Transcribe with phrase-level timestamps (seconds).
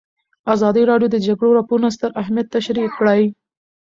[0.53, 3.21] ازادي راډیو د د جګړې راپورونه ستر اهميت تشریح کړی.